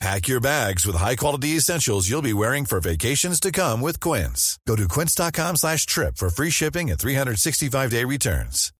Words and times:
Pack 0.00 0.28
your 0.28 0.40
bags 0.40 0.86
with 0.86 0.96
high-quality 0.96 1.56
essentials 1.58 2.08
you'll 2.08 2.22
be 2.22 2.32
wearing 2.32 2.64
for 2.64 2.80
vacations 2.80 3.38
to 3.38 3.52
come 3.52 3.82
with 3.82 4.00
Quince. 4.00 4.58
Go 4.66 4.74
to 4.74 4.88
quince.com 4.88 5.56
slash 5.56 5.84
trip 5.84 6.16
for 6.16 6.30
free 6.30 6.48
shipping 6.48 6.90
and 6.90 6.98
365-day 6.98 8.04
returns. 8.04 8.72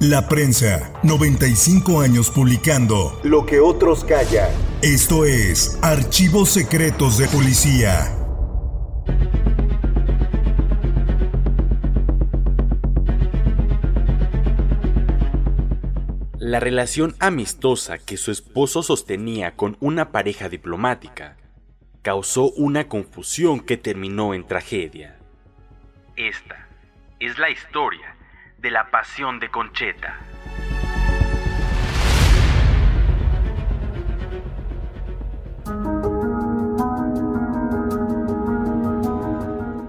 La 0.00 0.28
prensa, 0.28 0.92
95 1.02 2.00
años 2.02 2.30
publicando 2.30 3.18
Lo 3.24 3.46
que 3.46 3.58
otros 3.58 4.04
callan. 4.04 4.50
Esto 4.82 5.24
es 5.24 5.78
Archivos 5.82 6.50
Secretos 6.50 7.16
de 7.16 7.26
Policía. 7.26 8.17
La 16.48 16.60
relación 16.60 17.14
amistosa 17.20 17.98
que 17.98 18.16
su 18.16 18.30
esposo 18.30 18.82
sostenía 18.82 19.54
con 19.54 19.76
una 19.80 20.12
pareja 20.12 20.48
diplomática 20.48 21.36
causó 22.00 22.50
una 22.52 22.88
confusión 22.88 23.60
que 23.60 23.76
terminó 23.76 24.32
en 24.32 24.46
tragedia. 24.46 25.18
Esta 26.16 26.66
es 27.20 27.38
la 27.38 27.50
historia 27.50 28.16
de 28.56 28.70
la 28.70 28.90
pasión 28.90 29.40
de 29.40 29.50
Concheta. 29.50 30.20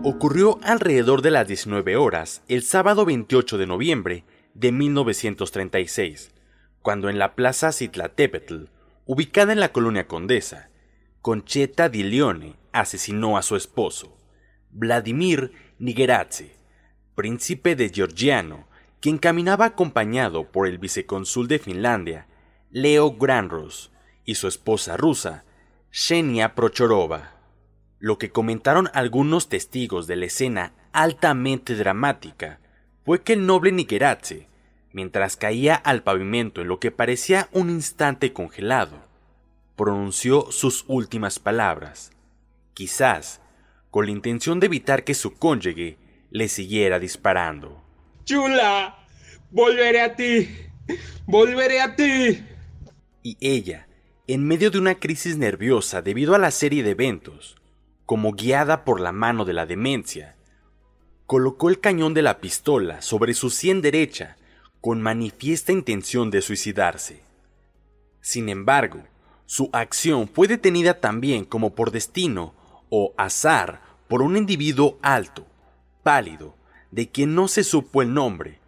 Ocurrió 0.03 0.59
alrededor 0.61 1.21
de 1.21 1.31
las 1.31 1.47
19 1.47 1.95
horas 1.95 2.43
el 2.49 2.63
sábado 2.63 3.05
28 3.05 3.57
de 3.57 3.65
noviembre 3.65 4.25
de 4.55 4.73
1936, 4.73 6.33
cuando 6.81 7.09
en 7.09 7.19
la 7.19 7.35
plaza 7.35 7.71
Citlatepetl, 7.71 8.65
ubicada 9.05 9.53
en 9.53 9.59
la 9.59 9.71
colonia 9.71 10.07
Condesa, 10.07 10.69
Concheta 11.21 11.89
di 11.89 12.03
Leone 12.03 12.55
asesinó 12.71 13.37
a 13.37 13.41
su 13.41 13.55
esposo, 13.55 14.17
Vladimir 14.71 15.51
Nigeradze, 15.79 16.55
príncipe 17.15 17.75
de 17.75 17.89
Georgiano, 17.89 18.67
quien 19.01 19.17
caminaba 19.17 19.65
acompañado 19.65 20.51
por 20.51 20.67
el 20.67 20.77
vicecónsul 20.77 21.47
de 21.47 21.59
Finlandia, 21.59 22.27
Leo 22.69 23.11
Granros, 23.13 23.91
y 24.25 24.35
su 24.35 24.47
esposa 24.47 24.95
rusa, 24.95 25.43
Xenia 25.89 26.53
Prochorova. 26.53 27.33
Lo 27.97 28.17
que 28.17 28.29
comentaron 28.29 28.89
algunos 28.93 29.49
testigos 29.49 30.05
de 30.05 30.17
la 30.17 30.25
escena 30.25 30.73
altamente 30.91 31.75
dramática 31.75 32.59
fue 33.03 33.23
que 33.23 33.33
el 33.33 33.45
noble 33.45 33.71
Nigeradze, 33.71 34.48
mientras 34.91 35.35
caía 35.35 35.75
al 35.75 36.03
pavimento 36.03 36.61
en 36.61 36.67
lo 36.67 36.79
que 36.79 36.91
parecía 36.91 37.49
un 37.51 37.69
instante 37.69 38.33
congelado, 38.33 39.07
pronunció 39.75 40.51
sus 40.51 40.85
últimas 40.87 41.39
palabras, 41.39 42.11
quizás 42.73 43.41
con 43.91 44.05
la 44.05 44.11
intención 44.11 44.59
de 44.59 44.67
evitar 44.67 45.03
que 45.03 45.13
su 45.13 45.33
cónyuge 45.35 45.97
le 46.31 46.47
siguiera 46.47 46.99
disparando. 46.99 47.81
Chula, 48.25 49.07
volveré 49.51 50.01
a 50.01 50.15
ti, 50.15 50.49
volveré 51.25 51.81
a 51.81 51.95
ti. 51.95 52.43
Y 53.23 53.37
ella, 53.39 53.87
en 54.27 54.45
medio 54.45 54.69
de 54.69 54.79
una 54.79 54.95
crisis 54.95 55.37
nerviosa 55.37 56.01
debido 56.01 56.35
a 56.35 56.39
la 56.39 56.51
serie 56.51 56.83
de 56.83 56.91
eventos, 56.91 57.55
como 58.05 58.33
guiada 58.33 58.85
por 58.85 58.99
la 58.99 59.11
mano 59.11 59.45
de 59.45 59.53
la 59.53 59.65
demencia, 59.65 60.35
colocó 61.25 61.69
el 61.69 61.79
cañón 61.79 62.13
de 62.13 62.23
la 62.23 62.39
pistola 62.39 63.01
sobre 63.01 63.33
su 63.33 63.49
sien 63.49 63.81
derecha 63.81 64.35
con 64.81 65.01
manifiesta 65.01 65.71
intención 65.71 66.31
de 66.31 66.41
suicidarse. 66.41 67.21
Sin 68.21 68.49
embargo, 68.49 69.03
su 69.45 69.69
acción 69.73 70.27
fue 70.27 70.47
detenida 70.47 70.99
también 70.99 71.43
como 71.43 71.75
por 71.75 71.91
destino 71.91 72.53
o 72.89 73.13
azar 73.17 73.81
por 74.07 74.21
un 74.21 74.37
individuo 74.37 74.97
alto, 75.01 75.45
pálido, 76.03 76.55
de 76.91 77.09
quien 77.09 77.35
no 77.35 77.47
se 77.47 77.63
supo 77.63 78.01
el 78.01 78.13
nombre, 78.13 78.59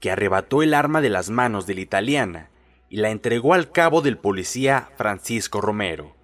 que 0.00 0.10
arrebató 0.10 0.62
el 0.62 0.74
arma 0.74 1.00
de 1.00 1.10
las 1.10 1.30
manos 1.30 1.66
de 1.66 1.74
la 1.74 1.80
italiana 1.80 2.50
y 2.88 2.96
la 2.96 3.10
entregó 3.10 3.54
al 3.54 3.70
cabo 3.70 4.02
del 4.02 4.18
policía 4.18 4.90
Francisco 4.96 5.60
Romero. 5.60 6.14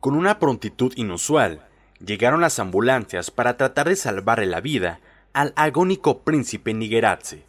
Con 0.00 0.14
una 0.14 0.38
prontitud 0.38 0.92
inusual, 0.96 1.66
llegaron 1.98 2.40
las 2.40 2.58
ambulancias 2.58 3.30
para 3.30 3.56
tratar 3.56 3.88
de 3.88 3.96
salvarle 3.96 4.46
la 4.46 4.60
vida 4.60 5.00
al 5.32 5.52
agónico 5.56 6.20
príncipe 6.22 6.74
Nigeradze. 6.74 7.44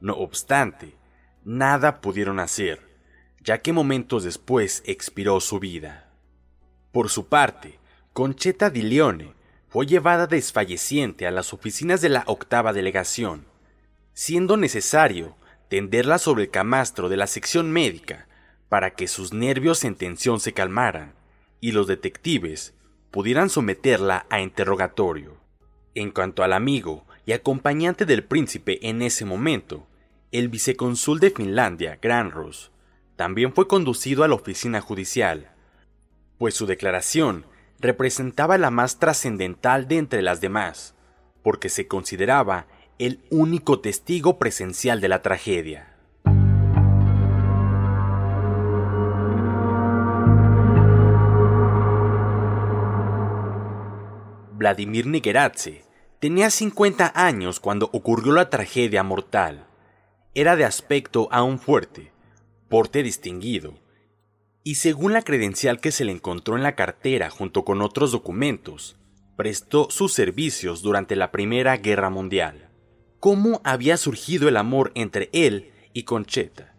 No 0.00 0.14
obstante, 0.14 0.94
nada 1.44 2.00
pudieron 2.00 2.40
hacer, 2.40 2.80
ya 3.42 3.62
que 3.62 3.72
momentos 3.72 4.24
después 4.24 4.82
expiró 4.86 5.40
su 5.40 5.58
vida. 5.58 6.10
Por 6.92 7.08
su 7.08 7.26
parte, 7.26 7.78
Concheta 8.12 8.70
di 8.70 8.82
Leone 8.82 9.34
fue 9.68 9.86
llevada 9.86 10.26
desfalleciente 10.26 11.26
a 11.26 11.30
las 11.30 11.52
oficinas 11.52 12.00
de 12.00 12.08
la 12.08 12.24
octava 12.26 12.72
delegación, 12.72 13.46
siendo 14.14 14.56
necesario 14.56 15.36
tenderla 15.68 16.18
sobre 16.18 16.44
el 16.44 16.50
camastro 16.50 17.08
de 17.08 17.16
la 17.16 17.26
sección 17.26 17.70
médica 17.70 18.26
para 18.68 18.90
que 18.90 19.08
sus 19.08 19.32
nervios 19.32 19.84
en 19.84 19.94
tensión 19.94 20.40
se 20.40 20.52
calmaran 20.52 21.14
y 21.60 21.72
los 21.72 21.86
detectives 21.86 22.74
pudieran 23.10 23.50
someterla 23.50 24.26
a 24.30 24.40
interrogatorio. 24.40 25.36
En 25.94 26.10
cuanto 26.10 26.42
al 26.42 26.52
amigo 26.52 27.06
y 27.28 27.32
acompañante 27.34 28.06
del 28.06 28.24
príncipe 28.24 28.88
en 28.88 29.02
ese 29.02 29.26
momento, 29.26 29.86
el 30.32 30.48
vicecónsul 30.48 31.20
de 31.20 31.30
Finlandia, 31.30 31.98
Granros, 32.00 32.72
también 33.16 33.52
fue 33.52 33.68
conducido 33.68 34.24
a 34.24 34.28
la 34.28 34.34
oficina 34.34 34.80
judicial, 34.80 35.50
pues 36.38 36.54
su 36.54 36.64
declaración 36.64 37.44
representaba 37.80 38.56
la 38.56 38.70
más 38.70 38.98
trascendental 38.98 39.88
de 39.88 39.98
entre 39.98 40.22
las 40.22 40.40
demás, 40.40 40.94
porque 41.42 41.68
se 41.68 41.86
consideraba 41.86 42.66
el 42.98 43.20
único 43.28 43.80
testigo 43.80 44.38
presencial 44.38 45.02
de 45.02 45.08
la 45.08 45.20
tragedia. 45.20 45.98
Vladimir 54.54 55.06
Nigeradze 55.06 55.87
tenía 56.20 56.50
50 56.50 57.12
años 57.14 57.60
cuando 57.60 57.90
ocurrió 57.92 58.32
la 58.32 58.50
tragedia 58.50 59.02
mortal. 59.02 59.66
Era 60.34 60.56
de 60.56 60.64
aspecto 60.64 61.28
aún 61.30 61.58
fuerte, 61.58 62.12
porte 62.68 63.02
distinguido, 63.02 63.74
y 64.64 64.76
según 64.76 65.12
la 65.12 65.22
credencial 65.22 65.80
que 65.80 65.92
se 65.92 66.04
le 66.04 66.12
encontró 66.12 66.56
en 66.56 66.62
la 66.62 66.74
cartera 66.74 67.30
junto 67.30 67.64
con 67.64 67.80
otros 67.80 68.12
documentos, 68.12 68.96
prestó 69.36 69.88
sus 69.90 70.12
servicios 70.12 70.82
durante 70.82 71.14
la 71.16 71.30
Primera 71.30 71.76
Guerra 71.76 72.10
Mundial. 72.10 72.68
¿Cómo 73.20 73.60
había 73.64 73.96
surgido 73.96 74.48
el 74.48 74.56
amor 74.56 74.92
entre 74.94 75.30
él 75.32 75.72
y 75.92 76.02
Concheta, 76.02 76.74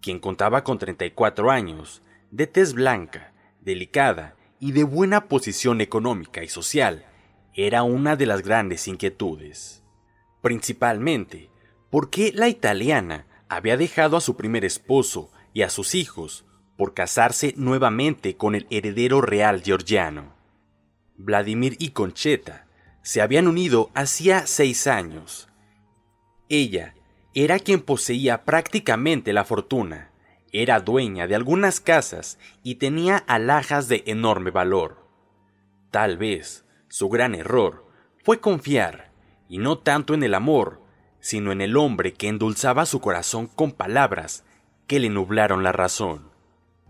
quien 0.00 0.18
contaba 0.18 0.64
con 0.64 0.78
34 0.78 1.50
años, 1.50 2.02
de 2.30 2.46
tez 2.46 2.74
blanca, 2.74 3.32
delicada 3.60 4.36
y 4.58 4.72
de 4.72 4.84
buena 4.84 5.28
posición 5.28 5.80
económica 5.80 6.42
y 6.42 6.48
social? 6.48 7.06
Era 7.54 7.82
una 7.82 8.16
de 8.16 8.26
las 8.26 8.42
grandes 8.42 8.88
inquietudes. 8.88 9.82
Principalmente, 10.40 11.50
¿por 11.90 12.10
qué 12.10 12.32
la 12.34 12.48
italiana 12.48 13.26
había 13.48 13.76
dejado 13.76 14.16
a 14.16 14.22
su 14.22 14.34
primer 14.36 14.64
esposo 14.64 15.30
y 15.52 15.60
a 15.60 15.68
sus 15.68 15.94
hijos 15.94 16.46
por 16.76 16.94
casarse 16.94 17.52
nuevamente 17.58 18.36
con 18.36 18.54
el 18.54 18.66
heredero 18.70 19.20
real 19.20 19.62
georgiano. 19.62 20.34
Vladimir 21.16 21.76
y 21.78 21.90
Concheta 21.90 22.66
se 23.02 23.20
habían 23.20 23.46
unido 23.46 23.90
hacía 23.94 24.46
seis 24.46 24.86
años. 24.86 25.48
Ella 26.48 26.94
era 27.34 27.58
quien 27.58 27.82
poseía 27.82 28.44
prácticamente 28.44 29.32
la 29.32 29.44
fortuna, 29.44 30.10
era 30.50 30.80
dueña 30.80 31.26
de 31.26 31.34
algunas 31.34 31.80
casas 31.80 32.38
y 32.62 32.76
tenía 32.76 33.18
alhajas 33.18 33.88
de 33.88 34.02
enorme 34.06 34.50
valor. 34.50 35.06
Tal 35.90 36.16
vez 36.16 36.64
su 36.92 37.08
gran 37.08 37.34
error 37.34 37.86
fue 38.22 38.38
confiar, 38.38 39.12
y 39.48 39.56
no 39.56 39.78
tanto 39.78 40.12
en 40.12 40.22
el 40.22 40.34
amor, 40.34 40.82
sino 41.20 41.50
en 41.50 41.62
el 41.62 41.78
hombre 41.78 42.12
que 42.12 42.28
endulzaba 42.28 42.84
su 42.84 43.00
corazón 43.00 43.46
con 43.46 43.72
palabras 43.72 44.44
que 44.86 45.00
le 45.00 45.08
nublaron 45.08 45.62
la 45.62 45.72
razón. 45.72 46.28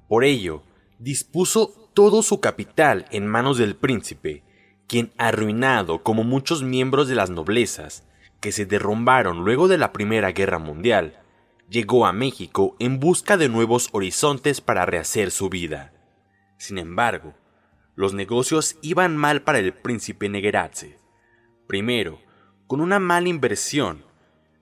Por 0.08 0.24
ello, 0.24 0.64
dispuso 0.98 1.88
todo 1.94 2.22
su 2.22 2.40
capital 2.40 3.06
en 3.12 3.28
manos 3.28 3.58
del 3.58 3.76
príncipe, 3.76 4.42
quien, 4.88 5.12
arruinado 5.18 6.02
como 6.02 6.24
muchos 6.24 6.64
miembros 6.64 7.06
de 7.06 7.14
las 7.14 7.30
noblezas, 7.30 8.04
que 8.40 8.50
se 8.50 8.66
derrumbaron 8.66 9.44
luego 9.44 9.68
de 9.68 9.78
la 9.78 9.92
Primera 9.92 10.32
Guerra 10.32 10.58
Mundial, 10.58 11.20
llegó 11.70 12.06
a 12.06 12.12
México 12.12 12.74
en 12.80 12.98
busca 12.98 13.36
de 13.36 13.48
nuevos 13.48 13.88
horizontes 13.92 14.60
para 14.60 14.84
rehacer 14.84 15.30
su 15.30 15.48
vida. 15.48 15.92
Sin 16.58 16.78
embargo, 16.78 17.34
los 18.02 18.14
negocios 18.14 18.78
iban 18.82 19.16
mal 19.16 19.42
para 19.42 19.60
el 19.60 19.72
príncipe 19.72 20.28
Negeratze. 20.28 20.98
Primero, 21.68 22.20
con 22.66 22.80
una 22.80 22.98
mala 22.98 23.28
inversión, 23.28 24.04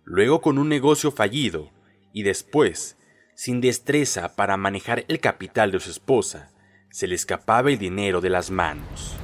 luego 0.05 0.43
con 0.43 0.59
un 0.59 0.69
negocio 0.69 1.11
fallido 1.11 1.71
y 2.13 2.23
después, 2.23 2.99
sin 3.35 3.63
destreza 3.63 4.37
para 4.37 4.59
manejar 4.59 5.07
el 5.09 5.21
capital 5.21 5.73
de 5.73 5.81
su 5.81 5.91
esposa, 5.91 6.53
se 6.91 7.07
le 7.07 7.15
escapaba 7.15 7.71
el 7.71 7.79
dinero 7.79 8.21
de 8.21 8.29
las 8.29 8.51
manos. 8.51 9.17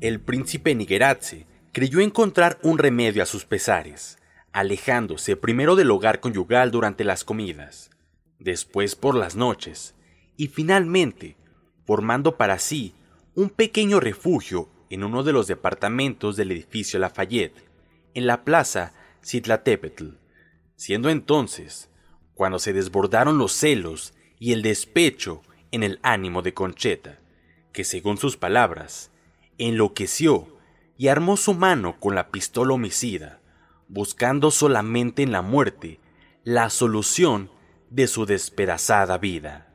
El 0.00 0.20
príncipe 0.20 0.76
Nigeratze 0.76 1.48
creyó 1.72 1.98
encontrar 1.98 2.60
un 2.62 2.78
remedio 2.78 3.20
a 3.24 3.26
sus 3.26 3.44
pesares, 3.44 4.21
alejándose 4.52 5.36
primero 5.36 5.76
del 5.76 5.90
hogar 5.90 6.20
conyugal 6.20 6.70
durante 6.70 7.04
las 7.04 7.24
comidas, 7.24 7.90
después 8.38 8.96
por 8.96 9.14
las 9.14 9.34
noches, 9.34 9.94
y 10.36 10.48
finalmente 10.48 11.36
formando 11.84 12.36
para 12.36 12.58
sí 12.58 12.94
un 13.34 13.48
pequeño 13.50 13.98
refugio 13.98 14.68
en 14.90 15.04
uno 15.04 15.22
de 15.22 15.32
los 15.32 15.46
departamentos 15.46 16.36
del 16.36 16.52
edificio 16.52 16.98
Lafayette, 16.98 17.64
en 18.14 18.26
la 18.26 18.44
plaza 18.44 18.92
Citlatepetl, 19.24 20.08
siendo 20.76 21.08
entonces 21.08 21.88
cuando 22.34 22.58
se 22.58 22.72
desbordaron 22.72 23.38
los 23.38 23.52
celos 23.52 24.14
y 24.38 24.52
el 24.52 24.62
despecho 24.62 25.42
en 25.70 25.82
el 25.82 25.98
ánimo 26.02 26.42
de 26.42 26.52
Concheta, 26.52 27.18
que 27.72 27.84
según 27.84 28.18
sus 28.18 28.36
palabras, 28.36 29.10
enloqueció 29.58 30.58
y 30.98 31.08
armó 31.08 31.36
su 31.36 31.54
mano 31.54 31.98
con 31.98 32.14
la 32.14 32.30
pistola 32.30 32.74
homicida, 32.74 33.40
buscando 33.92 34.50
solamente 34.50 35.22
en 35.22 35.32
la 35.32 35.42
muerte 35.42 36.00
la 36.44 36.70
solución 36.70 37.50
de 37.90 38.06
su 38.06 38.24
despedazada 38.24 39.18
vida. 39.18 39.74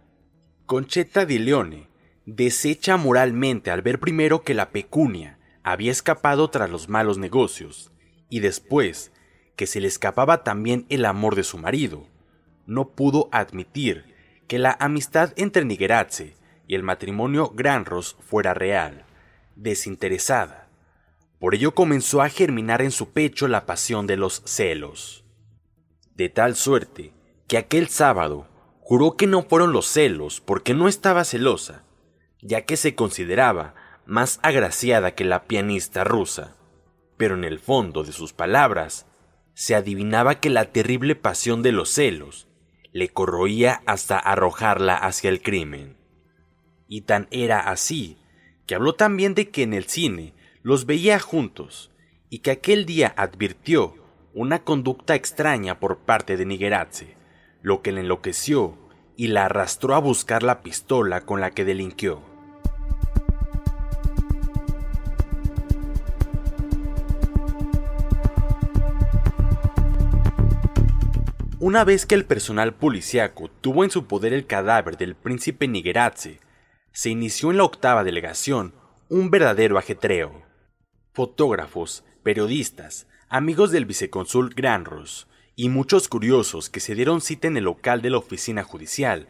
Concheta 0.66 1.24
di 1.24 1.38
Leone 1.38 1.88
desecha 2.25 2.98
moralmente 2.98 3.69
al 3.69 3.84
ver 3.84 4.00
primero 4.00 4.42
que 4.42 4.56
la 4.56 4.72
pecunia 4.72 5.38
había 5.62 5.92
escapado 5.92 6.50
tras 6.50 6.68
los 6.68 6.90
malos 6.90 7.19
negocios 7.19 7.92
y 8.28 8.40
después 8.40 9.12
que 9.56 9.68
se 9.68 9.80
le 9.80 9.88
escapaba 9.88 10.44
también 10.44 10.88
el 10.90 11.06
amor 11.06 11.36
de 11.36 11.44
su 11.44 11.60
marido, 11.60 12.08
no 12.66 12.90
pudo 12.90 13.30
admitir 13.31 14.16
que 14.48 14.58
la 14.58 14.75
amistad 14.80 15.31
entre 15.36 15.64
Nigeratze 15.64 16.34
y 16.68 16.74
el 16.74 16.81
matrimonio 16.81 17.52
Granros 17.54 18.18
fuera 18.19 18.56
real, 18.56 19.06
desinteresada. 19.56 20.67
Por 21.39 21.54
ello 21.54 21.75
comenzó 21.75 22.22
a 22.22 22.30
germinar 22.30 22.81
en 22.81 22.92
su 22.92 23.12
pecho 23.12 23.48
la 23.48 23.66
pasión 23.66 24.07
de 24.07 24.18
los 24.18 24.42
celos. 24.45 25.24
De 26.16 26.30
tal 26.30 26.56
suerte 26.56 27.13
que 27.48 27.57
aquel 27.57 27.89
sábado 27.89 28.48
juró 28.81 29.16
que 29.18 29.28
no 29.28 29.44
fueron 29.44 29.72
los 29.72 29.86
celos 29.88 30.42
porque 30.42 30.74
no 30.74 30.88
estaba 30.88 31.24
celosa, 31.24 31.84
ya 32.42 32.66
que 32.66 32.75
se 32.75 32.95
consideraba 32.95 33.75
más 34.06 34.39
agraciada 34.42 35.13
que 35.13 35.25
la 35.25 35.44
pianista 35.44 36.04
rusa. 36.04 36.56
Pero 37.18 37.36
en 37.36 37.44
el 37.44 37.60
fondo 37.60 38.04
de 38.04 38.13
sus 38.13 38.33
palabras 38.33 39.06
se 39.54 39.75
adivinaba 39.75 40.40
que 40.40 40.50
la 40.50 40.72
terrible 40.72 41.16
pasión 41.16 41.62
de 41.62 41.72
los 41.72 41.90
celos 41.90 42.48
le 42.94 43.10
corroía 43.10 43.81
hasta 43.86 44.18
arrojarla 44.18 44.95
hacia 44.95 45.30
el 45.30 45.42
crimen. 45.42 45.98
Y 46.88 47.01
tan 47.01 47.28
era 47.30 47.60
así, 47.60 48.18
que 48.66 48.75
habló 48.75 48.95
también 48.95 49.36
de 49.36 49.50
que 49.50 49.63
en 49.63 49.74
el 49.74 49.86
cine 49.86 50.33
los 50.63 50.86
veía 50.86 51.19
juntos, 51.19 51.92
y 52.30 52.39
que 52.39 52.51
aquel 52.51 52.86
día 52.86 53.13
advirtió 53.18 53.95
una 54.33 54.63
conducta 54.63 55.15
extraña 55.15 55.80
por 55.80 56.00
parte 56.00 56.38
de 56.38 56.45
Nigeratze, 56.45 57.15
lo 57.62 57.81
que 57.81 57.92
le 57.92 58.01
enloqueció 58.01 58.77
y 59.15 59.27
la 59.27 59.45
arrastró 59.45 59.95
a 59.95 60.00
buscar 60.00 60.44
la 60.44 60.62
pistola 60.62 61.21
con 61.21 61.42
la 61.42 61.51
que 61.51 61.65
delinquió. 61.65 62.21
Una 71.59 71.83
vez 71.83 72.06
que 72.06 72.13
el 72.13 72.24
personal 72.24 72.75
policiaco 72.75 73.50
tuvo 73.50 73.83
en 73.83 73.89
su 73.89 74.06
poder 74.06 74.31
el 74.31 74.45
cadáver 74.45 74.95
del 74.95 75.15
príncipe 75.15 75.68
Nigeratze, 75.68 76.39
se 76.92 77.09
inició 77.09 77.50
en 77.50 77.57
la 77.57 77.63
octava 77.63 78.04
delegación 78.04 78.74
un 79.09 79.31
verdadero 79.31 79.77
ajetreo. 79.77 80.46
Fotógrafos, 81.18 82.04
periodistas, 82.22 83.08
amigos 83.28 83.72
del 83.72 83.88
vicecónsul 83.88 84.54
Granros 84.54 85.28
y 85.56 85.69
muchos 85.69 86.10
curiosos 86.10 86.69
que 86.69 86.80
se 86.80 86.94
dieron 86.94 87.22
cita 87.22 87.48
en 87.48 87.58
el 87.58 87.64
local 87.64 88.04
de 88.04 88.12
la 88.12 88.19
oficina 88.19 88.62
judicial 88.62 89.28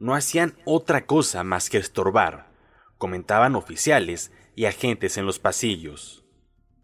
no 0.00 0.16
hacían 0.16 0.56
otra 0.64 1.06
cosa 1.06 1.44
más 1.44 1.70
que 1.70 1.78
estorbar, 1.78 2.50
comentaban 2.98 3.54
oficiales 3.54 4.32
y 4.56 4.64
agentes 4.64 5.18
en 5.18 5.24
los 5.24 5.38
pasillos. 5.38 6.24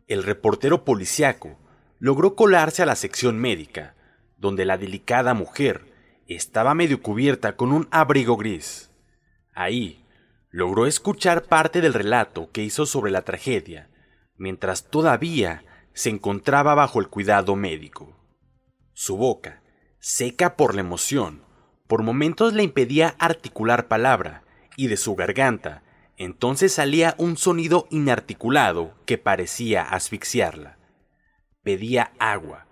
El 0.06 0.22
reportero 0.22 0.84
policiaco 0.84 1.58
logró 1.98 2.36
colarse 2.36 2.84
a 2.84 2.86
la 2.86 2.94
sección 2.94 3.40
médica, 3.40 3.96
donde 4.36 4.64
la 4.64 4.78
delicada 4.78 5.34
mujer 5.34 5.92
estaba 6.28 6.72
medio 6.72 7.02
cubierta 7.02 7.56
con 7.56 7.72
un 7.72 7.88
abrigo 7.90 8.36
gris. 8.36 8.92
Ahí 9.54 10.04
logró 10.50 10.86
escuchar 10.86 11.46
parte 11.46 11.80
del 11.80 11.94
relato 11.94 12.48
que 12.52 12.62
hizo 12.62 12.86
sobre 12.86 13.10
la 13.10 13.22
tragedia, 13.22 13.90
mientras 14.38 14.88
todavía 14.88 15.64
se 15.92 16.10
encontraba 16.10 16.74
bajo 16.74 17.00
el 17.00 17.08
cuidado 17.08 17.56
médico. 17.56 18.16
Su 18.92 19.16
boca, 19.16 19.62
seca 19.98 20.56
por 20.56 20.74
la 20.74 20.80
emoción, 20.80 21.42
por 21.86 22.02
momentos 22.02 22.52
le 22.52 22.62
impedía 22.62 23.14
articular 23.18 23.88
palabra, 23.88 24.42
y 24.76 24.88
de 24.88 24.96
su 24.96 25.14
garganta 25.14 25.82
entonces 26.18 26.72
salía 26.72 27.14
un 27.18 27.36
sonido 27.36 27.86
inarticulado 27.90 28.94
que 29.04 29.18
parecía 29.18 29.82
asfixiarla. 29.82 30.78
Pedía 31.62 32.12
agua, 32.18 32.66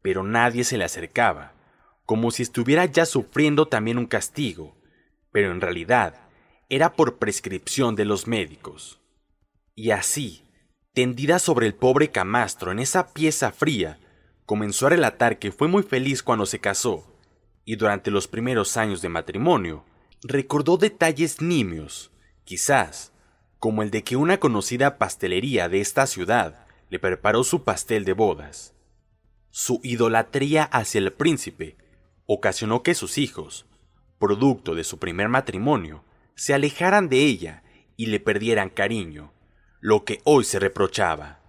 pero 0.00 0.22
nadie 0.22 0.64
se 0.64 0.78
le 0.78 0.84
acercaba, 0.84 1.52
como 2.04 2.30
si 2.30 2.42
estuviera 2.42 2.86
ya 2.86 3.04
sufriendo 3.04 3.68
también 3.68 3.98
un 3.98 4.06
castigo, 4.06 4.80
pero 5.32 5.52
en 5.52 5.60
realidad 5.60 6.14
era 6.70 6.94
por 6.94 7.18
prescripción 7.18 7.94
de 7.94 8.06
los 8.06 8.26
médicos. 8.26 9.00
Y 9.74 9.90
así, 9.90 10.47
tendida 10.98 11.38
sobre 11.38 11.68
el 11.68 11.76
pobre 11.76 12.10
camastro 12.10 12.72
en 12.72 12.80
esa 12.80 13.14
pieza 13.14 13.52
fría, 13.52 14.00
comenzó 14.46 14.88
a 14.88 14.90
relatar 14.90 15.38
que 15.38 15.52
fue 15.52 15.68
muy 15.68 15.84
feliz 15.84 16.24
cuando 16.24 16.44
se 16.44 16.58
casó, 16.58 17.06
y 17.64 17.76
durante 17.76 18.10
los 18.10 18.26
primeros 18.26 18.76
años 18.76 19.00
de 19.00 19.08
matrimonio, 19.08 19.84
recordó 20.24 20.76
detalles 20.76 21.40
nimios, 21.40 22.10
quizás, 22.42 23.12
como 23.60 23.84
el 23.84 23.92
de 23.92 24.02
que 24.02 24.16
una 24.16 24.40
conocida 24.40 24.98
pastelería 24.98 25.68
de 25.68 25.80
esta 25.80 26.04
ciudad 26.08 26.66
le 26.90 26.98
preparó 26.98 27.44
su 27.44 27.62
pastel 27.62 28.04
de 28.04 28.14
bodas. 28.14 28.74
Su 29.50 29.78
idolatría 29.84 30.64
hacia 30.64 30.98
el 30.98 31.12
príncipe 31.12 31.76
ocasionó 32.26 32.82
que 32.82 32.96
sus 32.96 33.18
hijos, 33.18 33.66
producto 34.18 34.74
de 34.74 34.82
su 34.82 34.98
primer 34.98 35.28
matrimonio, 35.28 36.02
se 36.34 36.54
alejaran 36.54 37.08
de 37.08 37.18
ella 37.18 37.62
y 37.96 38.06
le 38.06 38.18
perdieran 38.18 38.68
cariño, 38.68 39.32
lo 39.80 40.04
que 40.04 40.20
hoy 40.24 40.44
se 40.44 40.58
reprochaba. 40.58 41.40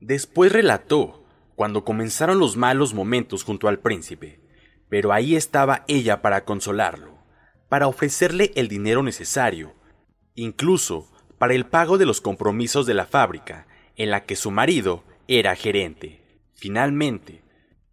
Después 0.00 0.52
relató 0.52 1.24
cuando 1.54 1.84
comenzaron 1.84 2.38
los 2.38 2.56
malos 2.56 2.94
momentos 2.94 3.44
junto 3.44 3.68
al 3.68 3.78
príncipe, 3.78 4.40
pero 4.88 5.12
ahí 5.12 5.34
estaba 5.34 5.84
ella 5.88 6.22
para 6.22 6.44
consolarlo, 6.44 7.18
para 7.68 7.86
ofrecerle 7.86 8.52
el 8.54 8.68
dinero 8.68 9.02
necesario, 9.02 9.74
incluso 10.34 11.10
para 11.38 11.54
el 11.54 11.66
pago 11.66 11.98
de 11.98 12.06
los 12.06 12.20
compromisos 12.20 12.86
de 12.86 12.94
la 12.94 13.06
fábrica 13.06 13.66
en 13.96 14.10
la 14.10 14.24
que 14.24 14.36
su 14.36 14.50
marido 14.50 15.04
era 15.28 15.56
gerente. 15.56 16.40
Finalmente, 16.54 17.42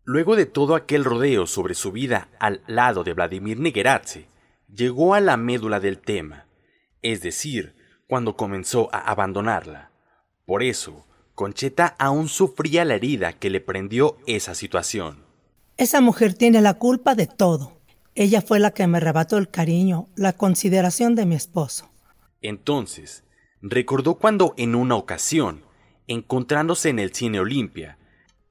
luego 0.03 0.35
de 0.35 0.45
todo 0.45 0.75
aquel 0.75 1.03
rodeo 1.03 1.47
sobre 1.47 1.73
su 1.73 1.91
vida 1.91 2.29
al 2.39 2.61
lado 2.67 3.03
de 3.03 3.13
Vladimir 3.13 3.59
Nigueratse, 3.59 4.27
llegó 4.73 5.13
a 5.13 5.19
la 5.19 5.37
médula 5.37 5.79
del 5.79 5.99
tema, 5.99 6.45
es 7.01 7.21
decir, 7.21 7.75
cuando 8.11 8.35
comenzó 8.35 8.93
a 8.93 9.09
abandonarla. 9.09 9.89
Por 10.45 10.63
eso, 10.63 11.05
Concheta 11.33 11.95
aún 11.97 12.27
sufría 12.27 12.83
la 12.83 12.95
herida 12.95 13.31
que 13.31 13.49
le 13.49 13.61
prendió 13.61 14.17
esa 14.27 14.53
situación. 14.53 15.23
Esa 15.77 16.01
mujer 16.01 16.33
tiene 16.33 16.59
la 16.59 16.73
culpa 16.73 17.15
de 17.15 17.25
todo. 17.25 17.79
Ella 18.13 18.41
fue 18.41 18.59
la 18.59 18.71
que 18.71 18.85
me 18.85 18.97
arrebató 18.97 19.37
el 19.37 19.49
cariño, 19.49 20.09
la 20.17 20.33
consideración 20.33 21.15
de 21.15 21.25
mi 21.25 21.35
esposo. 21.35 21.89
Entonces, 22.41 23.23
recordó 23.61 24.15
cuando 24.15 24.55
en 24.57 24.75
una 24.75 24.97
ocasión, 24.97 25.63
encontrándose 26.07 26.89
en 26.89 26.99
el 26.99 27.13
cine 27.13 27.39
Olimpia, 27.39 27.97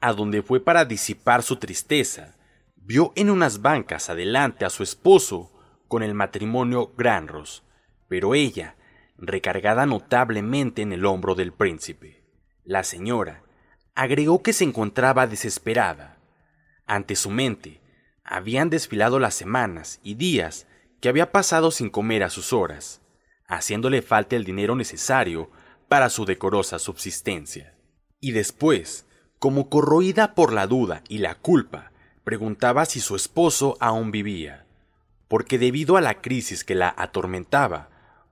a 0.01 0.15
donde 0.15 0.41
fue 0.41 0.65
para 0.65 0.87
disipar 0.87 1.43
su 1.43 1.57
tristeza, 1.57 2.35
vio 2.77 3.13
en 3.15 3.29
unas 3.29 3.61
bancas 3.61 4.09
adelante 4.09 4.65
a 4.65 4.71
su 4.71 4.83
esposo 4.83 5.53
con 5.87 6.03
el 6.03 6.15
matrimonio 6.15 6.95
Granros, 6.97 7.63
pero 8.09 8.35
ella, 8.35 8.77
recargada 9.21 9.87
notablemente 9.87 10.83
en 10.83 10.93
el 10.93 11.05
hombro 11.05 11.35
del 11.35 11.53
príncipe. 11.53 12.23
La 12.65 12.83
señora 12.85 13.43
agregó 13.95 14.43
que 14.43 14.53
se 14.53 14.65
encontraba 14.65 15.27
desesperada. 15.27 16.19
Ante 16.87 17.17
su 17.17 17.31
mente 17.31 17.81
habían 18.25 18.71
desfilado 18.71 19.19
las 19.19 19.35
semanas 19.35 20.01
y 20.03 20.15
días 20.15 20.67
que 21.01 21.09
había 21.09 21.33
pasado 21.33 21.71
sin 21.71 21.91
comer 21.91 22.23
a 22.23 22.31
sus 22.31 22.53
horas, 22.53 23.01
haciéndole 23.47 24.03
falta 24.03 24.37
el 24.37 24.45
dinero 24.45 24.75
necesario 24.75 25.51
para 25.89 26.09
su 26.11 26.25
decorosa 26.25 26.79
subsistencia. 26.79 27.75
Y 28.21 28.33
después, 28.33 29.07
como 29.39 29.69
corroída 29.69 30.35
por 30.35 30.53
la 30.53 30.67
duda 30.67 31.03
y 31.09 31.19
la 31.19 31.35
culpa, 31.35 31.91
preguntaba 32.25 32.85
si 32.85 33.01
su 33.01 33.17
esposo 33.17 33.77
aún 33.81 34.11
vivía, 34.11 34.67
porque 35.27 35.59
debido 35.59 35.97
a 35.97 36.01
la 36.01 36.21
crisis 36.21 36.65
que 36.65 36.75
la 36.75 36.95
atormentaba, 36.97 37.89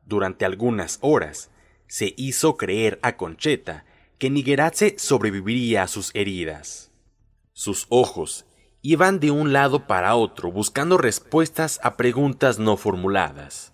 durante 0.08 0.44
algunas 0.44 0.98
horas, 1.02 1.50
se 1.86 2.14
hizo 2.16 2.56
creer 2.56 2.98
a 3.02 3.16
Concheta 3.16 3.84
que 4.18 4.30
Nigueratse 4.30 4.96
sobreviviría 4.98 5.84
a 5.84 5.88
sus 5.88 6.10
heridas. 6.14 6.90
Sus 7.52 7.86
ojos 7.88 8.46
iban 8.82 9.20
de 9.20 9.30
un 9.30 9.52
lado 9.52 9.86
para 9.86 10.14
otro 10.14 10.50
buscando 10.50 10.98
respuestas 10.98 11.78
a 11.82 11.96
preguntas 11.96 12.58
no 12.58 12.76
formuladas. 12.76 13.72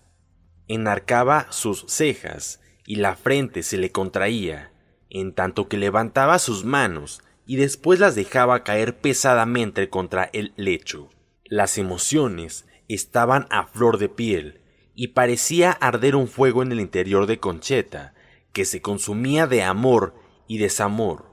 Enarcaba 0.68 1.46
sus 1.50 1.84
cejas 1.88 2.60
y 2.86 2.96
la 2.96 3.16
frente 3.16 3.62
se 3.62 3.76
le 3.76 3.90
contraía, 3.90 4.72
en 5.10 5.32
tanto 5.32 5.68
que 5.68 5.76
levantaba 5.76 6.38
sus 6.38 6.64
manos 6.64 7.22
y 7.46 7.56
después 7.56 8.00
las 8.00 8.14
dejaba 8.14 8.64
caer 8.64 8.96
pesadamente 8.96 9.88
contra 9.88 10.30
el 10.32 10.52
lecho. 10.56 11.10
Las 11.44 11.78
emociones 11.78 12.66
estaban 12.88 13.46
a 13.50 13.66
flor 13.66 13.98
de 13.98 14.08
piel 14.08 14.60
y 14.94 15.08
parecía 15.08 15.72
arder 15.72 16.16
un 16.16 16.28
fuego 16.28 16.62
en 16.62 16.72
el 16.72 16.80
interior 16.80 17.26
de 17.26 17.38
Concheta, 17.38 18.14
que 18.52 18.64
se 18.64 18.80
consumía 18.80 19.46
de 19.46 19.62
amor 19.62 20.14
y 20.46 20.58
desamor, 20.58 21.26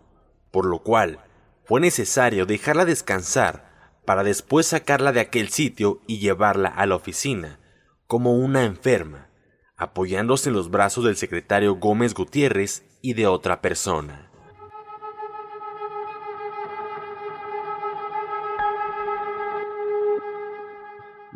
por 0.51 0.65
lo 0.65 0.79
cual 0.79 1.19
fue 1.63 1.79
necesario 1.79 2.45
dejarla 2.45 2.85
descansar 2.85 3.99
para 4.05 4.23
después 4.23 4.67
sacarla 4.67 5.11
de 5.11 5.19
aquel 5.19 5.49
sitio 5.49 6.01
y 6.07 6.17
llevarla 6.19 6.69
a 6.69 6.85
la 6.85 6.95
oficina, 6.95 7.59
como 8.07 8.33
una 8.33 8.63
enferma, 8.63 9.29
apoyándose 9.77 10.49
en 10.49 10.55
los 10.55 10.71
brazos 10.71 11.05
del 11.05 11.15
secretario 11.15 11.75
Gómez 11.75 12.13
Gutiérrez 12.13 12.83
y 13.01 13.13
de 13.13 13.27
otra 13.27 13.61
persona. 13.61 14.30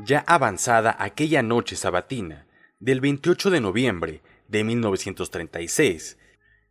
Ya 0.06 0.20
avanzada 0.28 0.96
aquella 1.00 1.42
noche 1.42 1.76
sabatina 1.76 2.46
del 2.80 3.02
28 3.02 3.50
de 3.50 3.60
noviembre 3.60 4.22
de 4.48 4.64
1936, 4.64 6.18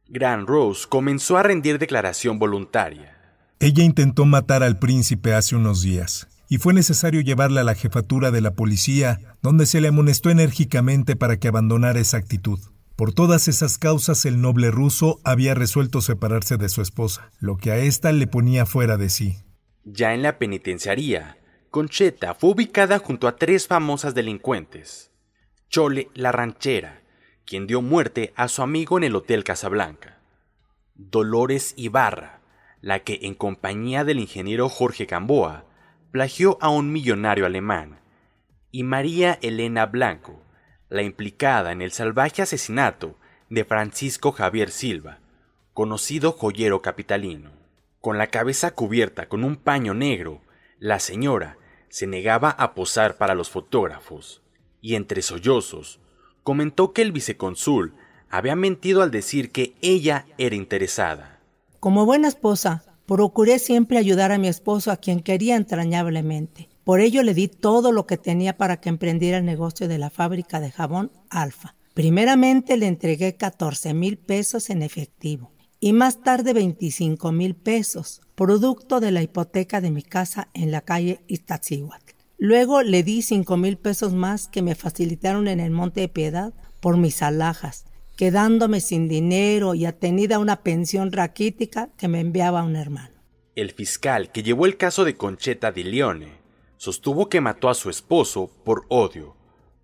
Gran 0.07 0.47
Rose 0.47 0.87
comenzó 0.89 1.37
a 1.37 1.43
rendir 1.43 1.81
declaración 1.81 2.39
voluntaria. 2.39 3.19
Ella 3.59 3.83
intentó 3.83 4.25
matar 4.25 4.63
al 4.63 4.79
príncipe 4.79 5.35
hace 5.35 5.57
unos 5.57 5.83
días, 5.83 6.29
y 6.49 6.59
fue 6.59 6.75
necesario 6.75 7.23
llevarla 7.23 7.63
a 7.63 7.65
la 7.65 7.75
jefatura 7.75 8.31
de 8.31 8.41
la 8.41 8.55
policía, 8.55 9.37
donde 9.43 9.67
se 9.67 9.81
le 9.81 9.89
amonestó 9.89 10.31
enérgicamente 10.31 11.17
para 11.17 11.37
que 11.39 11.49
abandonara 11.49 11.99
esa 11.99 12.19
actitud. 12.19 12.61
Por 12.95 13.13
todas 13.13 13.49
esas 13.49 13.79
causas 13.79 14.27
el 14.27 14.41
noble 14.41 14.71
ruso 14.71 15.19
había 15.25 15.55
resuelto 15.55 16.01
separarse 16.01 16.57
de 16.57 16.69
su 16.69 16.83
esposa, 16.83 17.33
lo 17.41 17.57
que 17.57 17.73
a 17.73 17.79
ésta 17.79 18.13
le 18.13 18.29
ponía 18.29 18.65
fuera 18.65 18.97
de 18.97 19.11
sí. 19.11 19.39
Ya 19.85 20.15
en 20.15 20.23
la 20.23 20.39
penitenciaría, 20.39 21.37
Concheta 21.75 22.35
fue 22.35 22.51
ubicada 22.51 23.01
junto 23.01 23.27
a 23.27 23.35
tres 23.35 23.67
famosas 23.67 24.15
delincuentes. 24.15 25.11
Chole 25.69 26.09
la 26.15 26.31
ranchera, 26.31 27.03
quien 27.45 27.67
dio 27.67 27.83
muerte 27.83 28.33
a 28.37 28.47
su 28.47 28.63
amigo 28.63 28.97
en 28.97 29.03
el 29.03 29.17
Hotel 29.17 29.43
Casablanca. 29.43 30.21
Dolores 30.95 31.75
Ibarra, 31.77 32.39
la 32.81 33.01
que 33.01 33.19
en 33.23 33.35
compañía 33.35 34.05
del 34.05 34.21
ingeniero 34.21 34.69
Jorge 34.69 35.07
Gamboa 35.07 35.65
plagió 36.13 36.59
a 36.61 36.69
un 36.69 36.93
millonario 36.93 37.45
alemán, 37.45 37.99
y 38.71 38.85
María 38.85 39.41
Elena 39.43 39.87
Blanco, 39.87 40.45
la 40.91 41.03
implicada 41.03 41.73
en 41.73 41.83
el 41.83 41.91
salvaje 41.91 42.41
asesinato 42.41 43.19
de 43.51 43.65
Francisco 43.65 44.31
Javier 44.31 44.71
Silva, 44.71 45.19
conocido 45.73 46.31
joyero 46.31 46.83
capitalino. 46.83 47.51
Con 48.01 48.17
la 48.17 48.29
cabeza 48.29 48.77
cubierta 48.77 49.29
con 49.29 49.43
un 49.43 49.57
paño 49.57 49.93
negro, 49.93 50.41
la 50.79 51.01
señora 51.01 51.57
se 51.95 52.09
negaba 52.09 52.51
a 52.51 52.75
posar 52.75 53.19
para 53.19 53.37
los 53.37 53.51
fotógrafos, 53.51 54.43
y 54.81 54.97
entre 54.97 55.23
sollozos 55.23 56.01
comentó 56.43 56.93
que 56.93 57.03
el 57.03 57.13
vicecónsul 57.13 57.95
había 58.29 58.57
mentido 58.57 59.01
al 59.01 59.13
decir 59.13 59.53
que 59.53 59.77
ella 59.81 60.27
era 60.37 60.57
interesada. 60.57 61.39
Como 61.79 62.05
buena 62.05 62.27
esposa, 62.27 62.83
procuré 63.07 63.61
siempre 63.61 63.99
ayudar 63.99 64.33
a 64.33 64.39
mi 64.39 64.49
esposo 64.49 64.91
a 64.91 64.97
quien 64.97 65.21
quería 65.21 65.55
entrañablemente. 65.55 66.69
Por 66.83 66.99
ello 66.99 67.23
le 67.23 67.33
di 67.33 67.47
todo 67.47 67.93
lo 67.93 68.09
que 68.09 68.19
tenía 68.19 68.57
para 68.57 68.81
que 68.81 68.89
emprendiera 68.89 69.39
el 69.39 69.45
negocio 69.45 69.87
de 69.87 69.99
la 69.99 70.11
fábrica 70.11 70.59
de 70.59 70.73
jabón 70.73 71.13
Alfa. 71.31 71.77
Primeramente 71.95 72.77
le 72.77 72.89
entregué 72.89 73.37
14 73.37 73.95
mil 73.95 74.19
pesos 74.19 74.69
en 74.69 74.83
efectivo 74.83 75.54
y 75.85 75.93
más 75.93 76.23
tarde 76.23 76.55
25 76.55 77.31
mil 77.31 77.55
pesos, 77.55 78.23
producto 78.35 79.01
de 79.01 79.11
la 79.11 79.21
hipoteca 79.21 79.83
de 79.83 79.91
mi 79.91 80.03
casa 80.03 80.49
en 80.55 80.71
la 80.71 80.81
calle 80.81 81.21
Iztaccíhuatl. 81.29 82.15
Luego 82.39 82.81
le 82.81 83.03
di 83.03 83.21
cinco 83.21 83.59
mil 83.59 83.77
pesos 83.77 84.15
más 84.15 84.49
que 84.49 84.63
me 84.63 84.77
facilitaron 84.77 85.47
en 85.47 85.61
el 85.61 85.73
Monte 85.73 86.01
de 86.01 86.09
Piedad 86.09 86.55
por 86.81 86.97
mis 86.97 87.21
alhajas, 87.21 87.85
quedándome 88.17 88.81
sin 88.81 89.09
dinero 89.09 89.75
y 89.75 89.85
atenida 89.85 90.39
una 90.39 90.63
pensión 90.63 91.13
raquítica 91.13 91.91
que 91.99 92.09
me 92.09 92.21
enviaba 92.21 92.63
un 92.63 92.77
hermano. 92.77 93.21
El 93.55 93.71
fiscal 93.73 94.33
que 94.33 94.43
llevó 94.43 94.65
el 94.65 94.79
caso 94.79 95.05
de 95.05 95.19
Concheta 95.19 95.71
de 95.71 95.85
Leone 95.85 96.33
sostuvo 96.79 97.29
que 97.29 97.43
mató 97.43 97.69
a 97.69 97.75
su 97.75 97.91
esposo 97.91 98.51
por 98.65 98.87
odio. 98.89 99.37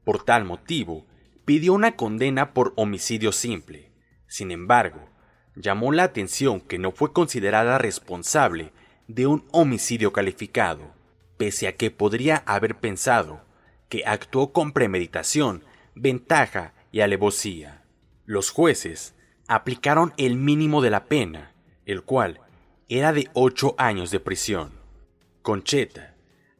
Por 0.04 0.25
tal 0.25 0.47
motivo, 0.47 1.04
pidió 1.45 1.75
una 1.75 1.95
condena 1.95 2.54
por 2.54 2.73
homicidio 2.76 3.33
simple. 3.33 3.92
Sin 4.28 4.50
embargo, 4.50 5.09
llamó 5.54 5.92
la 5.92 6.04
atención 6.04 6.61
que 6.61 6.78
no 6.78 6.92
fue 6.92 7.12
considerada 7.12 7.78
responsable 7.78 8.73
de 9.09 9.26
un 9.26 9.45
homicidio 9.52 10.12
calificado 10.12 11.00
pese 11.40 11.69
a 11.69 11.75
que 11.75 11.90
podría 11.90 12.42
haber 12.45 12.76
pensado 12.80 13.40
que 13.88 14.04
actuó 14.04 14.52
con 14.52 14.73
premeditación, 14.73 15.64
ventaja 15.95 16.75
y 16.92 17.00
alevosía. 17.00 17.83
Los 18.26 18.50
jueces 18.50 19.14
aplicaron 19.49 20.12
el 20.19 20.37
mínimo 20.37 20.83
de 20.83 20.90
la 20.90 21.07
pena, 21.07 21.54
el 21.87 22.02
cual 22.02 22.42
era 22.90 23.14
de 23.14 23.30
ocho 23.33 23.75
años 23.78 24.11
de 24.11 24.21
prisión. 24.21 24.73
Concheta 25.40 26.14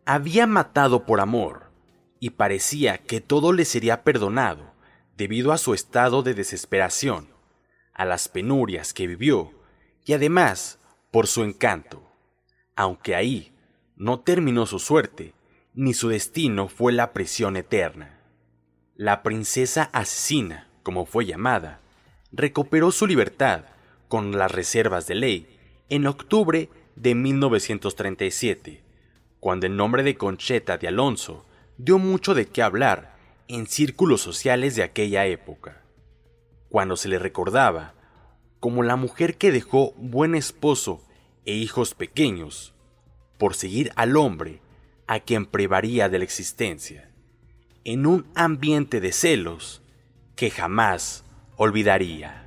había 0.07 0.47
matado 0.47 1.05
por 1.05 1.21
amor, 1.21 1.71
y 2.19 2.31
parecía 2.31 2.97
que 2.97 3.21
todo 3.21 3.53
le 3.53 3.67
sería 3.67 4.03
perdonado 4.03 4.73
debido 5.15 5.53
a 5.53 5.59
su 5.59 5.75
estado 5.75 6.23
de 6.23 6.33
desesperación, 6.33 7.29
a 8.01 8.07
las 8.07 8.31
penurias 8.31 8.95
que 8.95 9.07
vivió 9.07 9.53
y 10.07 10.15
además 10.15 10.79
por 11.11 11.27
su 11.27 11.43
encanto, 11.43 12.03
aunque 12.75 13.15
ahí 13.15 13.53
no 13.95 14.21
terminó 14.21 14.65
su 14.65 14.79
suerte, 14.79 15.35
ni 15.75 15.93
su 15.93 16.09
destino 16.09 16.69
fue 16.69 16.95
la 16.95 17.13
prisión 17.13 17.59
eterna. 17.59 18.19
La 18.97 19.23
princesa 19.23 19.91
asesina, 19.93 20.67
como 20.83 21.05
fue 21.05 21.27
llamada, 21.27 21.83
recuperó 22.33 22.91
su 22.91 23.07
libertad 23.07 23.65
con 24.09 24.33
las 24.33 24.51
reservas 24.51 25.07
de 25.07 25.17
ley 25.17 25.59
en 25.91 26.07
octubre 26.07 26.71
de 26.97 27.15
1937, 27.15 28.83
cuando 29.41 29.67
el 29.67 29.77
nombre 29.77 30.03
de 30.05 30.17
Concheta 30.17 30.79
de 30.79 30.89
Alonso 30.89 31.45
dio 31.77 31.99
mucho 31.99 32.33
de 32.33 32.47
qué 32.47 32.63
hablar 32.63 33.19
en 33.47 33.67
círculos 33.67 34.23
sociales 34.23 34.75
de 34.75 34.85
aquella 34.85 35.27
época. 35.27 35.83
Cuando 36.71 36.97
se 36.97 37.09
le 37.09 37.19
recordaba, 37.19 37.95
como 38.61 38.83
la 38.83 38.97
mujer 38.97 39.37
que 39.37 39.53
dejó 39.53 39.93
buen 39.97 40.35
esposo 40.35 41.03
e 41.45 41.55
hijos 41.55 41.95
pequeños 41.95 42.75
por 43.39 43.55
seguir 43.55 43.93
al 43.97 44.17
hombre 44.17 44.63
a 45.07 45.21
quien 45.21 45.47
privaría 45.47 46.09
de 46.09 46.19
la 46.19 46.25
existencia, 46.25 47.11
en 47.85 48.07
un 48.07 48.31
ambiente 48.35 49.01
de 49.01 49.13
celos 49.13 49.83
que 50.37 50.51
jamás 50.51 51.25
olvidaría. 51.57 52.47